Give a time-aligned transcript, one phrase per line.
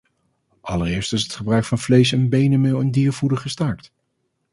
[0.61, 3.91] Allereerst is het gebruik van vlees- en beendermeel in diervoeder gestaakt.